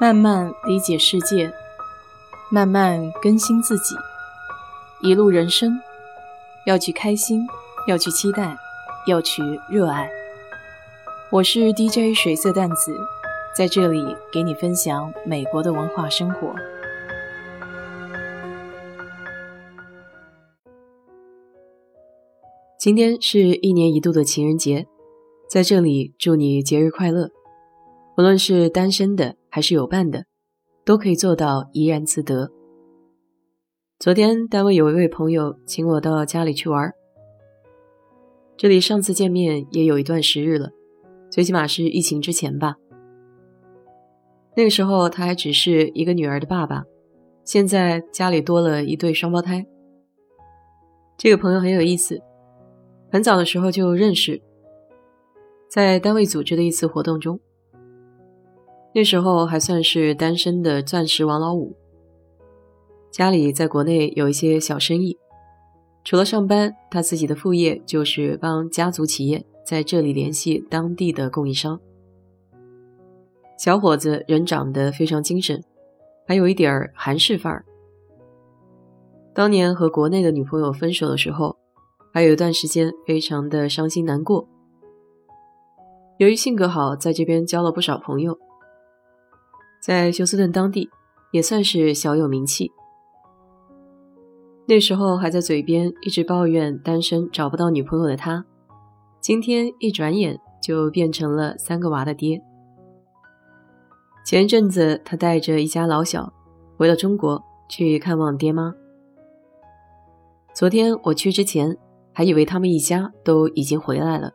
[0.00, 1.52] 慢慢理解世界，
[2.50, 3.94] 慢慢更新自己。
[5.02, 5.78] 一路人生，
[6.64, 7.46] 要去开心，
[7.86, 8.56] 要去期待，
[9.06, 10.10] 要去热爱。
[11.30, 12.96] 我是 DJ 水色淡子，
[13.54, 16.54] 在这里给你分享美国的文化生活。
[22.78, 24.86] 今天是一年一度的情人节，
[25.46, 27.28] 在这里祝你节日快乐。
[28.16, 30.24] 无论是单身的还是有伴的，
[30.84, 32.50] 都可以做到怡然自得。
[33.98, 36.90] 昨天单位有一位朋友请我到家里去玩，
[38.56, 40.70] 这里上次见面也有一段时日了，
[41.30, 42.76] 最起码是疫情之前吧。
[44.56, 46.84] 那个时候他还只是一个女儿的爸爸，
[47.44, 49.66] 现在家里多了一对双胞胎。
[51.18, 52.20] 这个朋友很有意思。
[53.12, 54.40] 很早的时候就认识，
[55.68, 57.40] 在单位组织的一次活动中，
[58.92, 61.76] 那时候还算是单身的钻石王老五。
[63.10, 65.18] 家里在国内有一些小生意，
[66.04, 71.80] 除了上班，他自己的副业就是帮家族企业在这里联系当地的供应商。
[73.58, 75.62] 小伙子人长得非常精神，
[76.26, 77.64] 还有一点儿韩式范儿。
[79.34, 81.56] 当年和国内的女朋友分手的时候。
[82.12, 84.48] 还有一段时间非常的伤心难过。
[86.18, 88.36] 由于性格好，在这边交了不少朋友，
[89.80, 90.88] 在休斯顿当地
[91.32, 92.70] 也算是小有名气。
[94.66, 98.44] 那时候还在嘴边一直抱怨单身找不到女朋友的他，
[99.20, 102.40] 今天一转眼就变成了三个娃的爹。
[104.24, 106.32] 前阵子他带着一家老小
[106.76, 108.74] 回了中国去看望爹妈。
[110.54, 111.76] 昨天我去之前。
[112.12, 114.32] 还以为他们一家都已经回来了，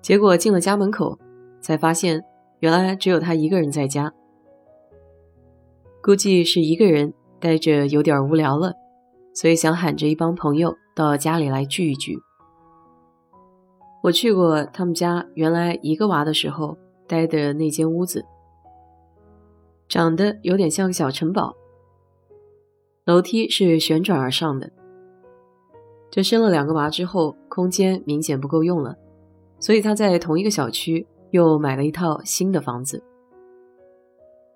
[0.00, 1.16] 结果进了家门口，
[1.60, 2.24] 才发现
[2.60, 4.12] 原来只有他一个人在家。
[6.02, 8.74] 估计是一个人待着有点无聊了，
[9.34, 12.18] 所以想喊着一帮朋友到家里来聚一聚。
[14.04, 18.24] 我去过他们家原来一个娃的时候待的那间屋子，
[19.88, 21.54] 长得有点像个小城堡，
[23.04, 24.70] 楼梯是旋转而上的。
[26.10, 28.96] 这生了两个娃之后，空间明显不够用了，
[29.58, 33.02] 所以他在同一个小区又买了一套新的房子。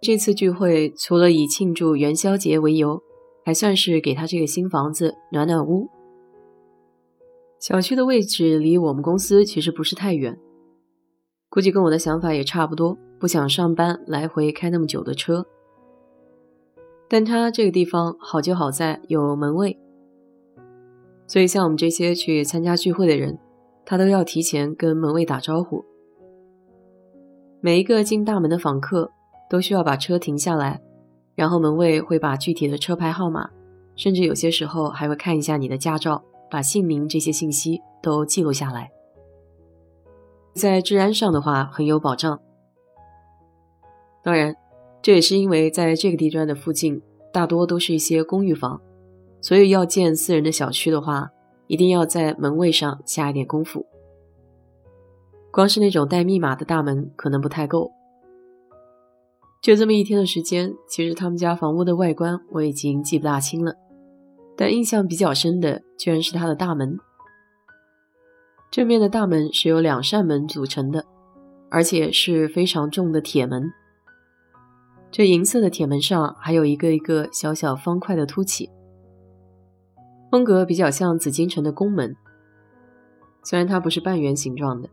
[0.00, 3.02] 这次聚会除了以庆祝元宵节为由，
[3.44, 5.88] 还算是给他这个新房子暖暖屋。
[7.58, 10.38] 小区的位置离我们公司其实不是太远，
[11.50, 15.44] 估计跟我的想法也差不多，不想上班来回开那么久的车。
[17.06, 19.78] 但他这个地方好就好在有门卫。
[21.26, 23.38] 所以，像我们这些去参加聚会的人，
[23.84, 25.84] 他都要提前跟门卫打招呼。
[27.60, 29.10] 每一个进大门的访客
[29.48, 30.80] 都需要把车停下来，
[31.34, 33.50] 然后门卫会把具体的车牌号码，
[33.96, 38.90] 甚至有些时候还会看一下你的驾照，把姓名这些信息都记录下来。
[40.54, 42.40] 在治安上的话，很有保障。
[44.22, 44.56] 当然，
[45.02, 47.00] 这也是因为在这个地段的附近，
[47.32, 48.80] 大多都是一些公寓房。
[49.42, 51.30] 所以要建私人的小区的话，
[51.66, 53.86] 一定要在门卫上下一点功夫。
[55.50, 57.92] 光是那种带密码的大门可能不太够。
[59.60, 63.74] 就这么一天的时间，其实他们家房屋的外观我已经记不大清了，
[64.56, 66.98] 但印象比较深的居然是它的大门。
[68.70, 71.04] 正面的大门是由两扇门组成的，
[71.70, 73.70] 而且是非常重的铁门。
[75.10, 78.70] 这银色的铁门上还有一个一个小小方块的凸起。
[80.30, 82.16] 风格比较像紫禁城的宫门，
[83.42, 84.88] 虽然它不是半圆形状的。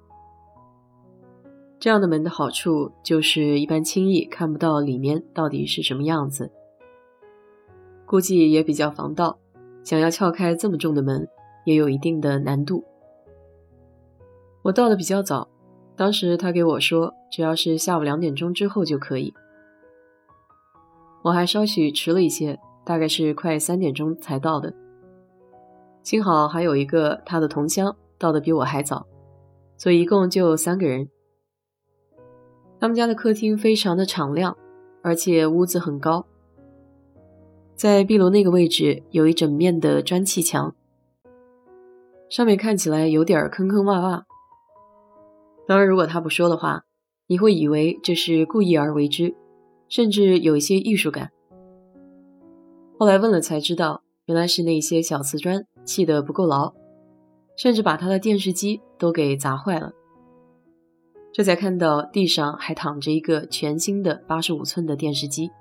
[1.80, 6.52] 这样的门的好处就是一般轻易看不到里面到底是什么样子，
[8.06, 9.38] 估计也比较防盗。
[9.84, 11.28] 想要撬开这么重的门，
[11.66, 12.84] 也有一定的难度。
[14.64, 15.48] 我到的比较早，
[15.96, 19.34] 当时他给我说，只要是下午两点钟之后就可以。
[21.22, 24.74] 我还稍许迟了一些，大概是快三点钟才到的。
[26.04, 29.06] 幸好还有一个他的同乡到的比我还早，
[29.78, 31.08] 所以一共就三个人。
[32.80, 34.58] 他们家的客厅非常的敞亮，
[35.02, 36.26] 而且屋子很高，
[37.76, 40.76] 在壁炉那个位置有一整面的砖砌墙，
[42.30, 44.24] 上面看起来有点坑坑洼洼。
[45.68, 46.84] 当然，如果他不说的话，
[47.28, 49.36] 你会以为这是故意而为之，
[49.90, 51.32] 甚至有一些艺术感。
[52.98, 55.66] 后来问了才知道，原来是那些小瓷砖。
[55.88, 56.74] 砌得不够牢，
[57.56, 59.94] 甚至把他的电视机都给砸坏了。
[61.38, 65.52] 这才看到地上还躺着一个全新的八十五寸的电视机。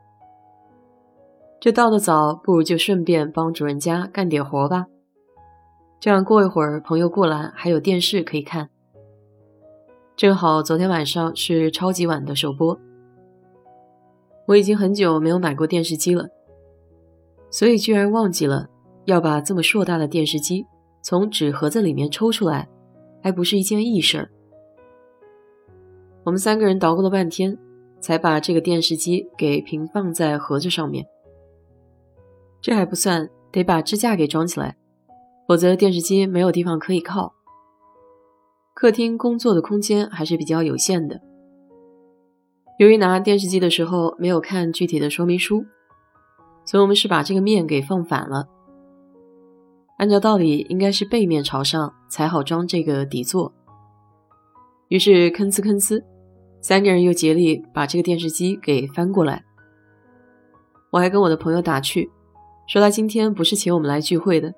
[1.61, 4.87] 这到得早，不如就顺便帮主人家干点活吧。
[6.01, 8.71] 这样过一会儿朋友过来，还有电视可以看。
[10.17, 12.81] 正好昨天晚上是超级晚的首播，
[14.47, 16.27] 我已经很久没有买过电视机了，
[17.51, 18.67] 所以居然忘记了
[19.05, 20.65] 要把这么硕大的电视机
[21.03, 22.67] 从纸盒子里面抽出来，
[23.23, 24.31] 还不是一件易事儿。
[26.27, 27.57] 我们三个人捣鼓了半天，
[28.01, 31.07] 才把这个电视机给平放在盒子上面。
[32.61, 34.77] 这还不算，得把支架给装起来，
[35.47, 37.33] 否则电视机没有地方可以靠。
[38.75, 41.21] 客厅工作的空间还是比较有限的。
[42.81, 45.65] 由于拿电视机的时候没有看具体的说明书，
[46.65, 48.49] 所以我们是把这个面给放反了。
[49.99, 53.53] 按照道理应该是背面朝上才好装这个底座。
[54.89, 56.03] 于是吭哧吭哧，
[56.67, 59.45] 三个人又竭力把这个电视机给翻过来。
[60.91, 62.11] 我还跟我的朋友打趣，
[62.67, 64.53] 说他今天不是请我们来聚会的，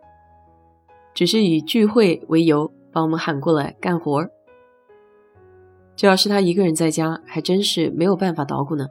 [1.12, 2.72] 只是以聚会为由。
[2.90, 4.30] 把我们喊过来干活儿，
[5.94, 8.86] 这要是他一个人在家，还真是没有办法捣鼓呢。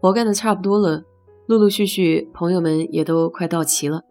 [0.00, 1.02] 活干的差不多了，
[1.48, 4.02] 陆陆续续朋友们也都快到齐了。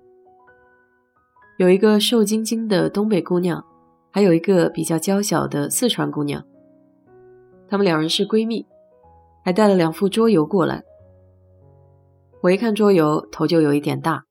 [1.57, 3.63] 有一个瘦晶晶的东北姑娘，
[4.11, 6.43] 还有一个比较娇小的四川姑娘，
[7.71, 8.65] 她们两人是闺蜜，
[9.45, 10.83] 还带了两副桌游过来。
[12.41, 14.25] 我一看桌游，头就有一点大。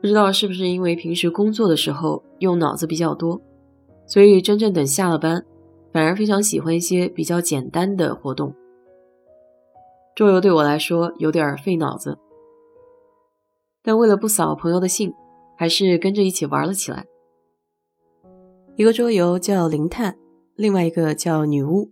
[0.00, 3.40] 不知道是不是因为平时工作的时候用脑子比较多，
[4.08, 5.46] 所以真正等下了班，
[5.92, 8.52] 反而非常喜欢一些比较简单的活动。
[10.16, 12.18] 桌游对我来说有点费脑子，
[13.84, 15.14] 但为了不扫朋友的兴，
[15.56, 17.06] 还是跟着一起玩了起来。
[18.74, 20.18] 一个桌游叫灵探，
[20.56, 21.90] 另外一个叫女巫。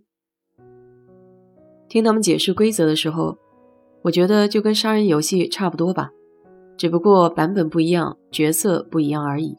[1.89, 3.37] 听他们解释规则的时候，
[4.03, 6.11] 我觉得就跟杀人游戏差不多吧。
[6.77, 9.57] 只不过版本不一样，角色不一样而已。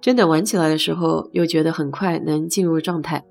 [0.00, 3.24] 真的玩起来的时候，又觉得很快能进入状态。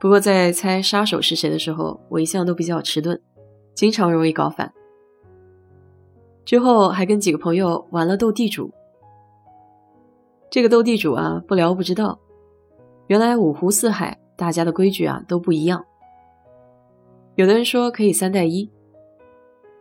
[0.00, 3.20] 不过在猜杀手是谁的时候，我一向都比较迟钝，
[3.74, 4.72] 经常容易搞反。
[6.44, 8.72] 之后还跟几个朋友玩了斗地主。
[10.50, 12.18] 这个斗地主啊，不聊不知道，
[13.06, 15.84] 原来五湖四海大家的规矩啊都不一样。
[17.34, 18.70] 有的人说可以三带一。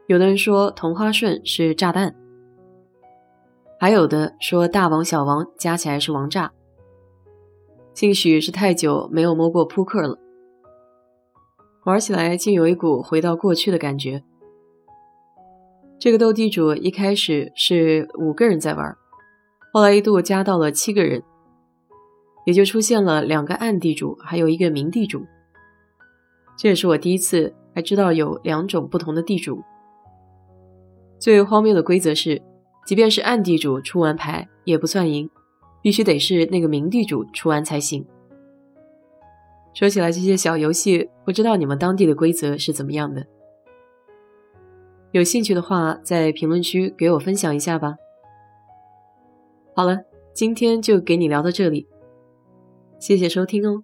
[0.07, 2.15] 有的人说同花顺是炸弹，
[3.79, 6.51] 还有的说大王小王加起来是王炸。
[7.93, 10.17] 兴许是太久没有摸过扑克了，
[11.85, 14.23] 玩起来竟有一股回到过去的感觉。
[15.99, 18.97] 这个斗地主一开始是五个人在玩，
[19.71, 21.21] 后来一度加到了七个人，
[22.45, 25.25] 也就出现了两个暗地主，还有一个明地主。
[26.57, 29.61] 这也是我第一次还知道有两种不同的地主。
[31.17, 32.41] 最荒谬的规则是，
[32.85, 35.29] 即便是暗地主出完牌也不算赢，
[35.81, 38.05] 必须得是那个明地主出完才行。
[39.73, 43.25] 说起来，这些小游戏，不知道你们当地的规则是怎么样的？
[45.11, 47.95] 有兴趣的话，在评论区给我分享一下吧。
[49.75, 49.99] 好了，
[50.33, 51.87] 今天就给你聊到这里，
[53.01, 53.83] 谢谢收听哦。